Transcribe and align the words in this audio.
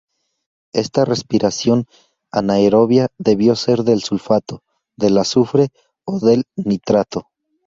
Esta 0.73 1.05
respiración 1.05 1.85
anaerobia 2.31 3.09
debió 3.19 3.55
ser 3.55 3.83
del 3.83 4.01
sulfato, 4.01 4.63
del 4.97 5.15
azufre 5.19 5.69
o 6.07 6.17
del 6.19 6.45
nitrato. 6.55 7.27